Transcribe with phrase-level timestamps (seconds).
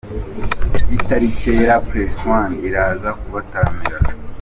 [0.89, 3.97] Bitari kera press One iraza kubataramira.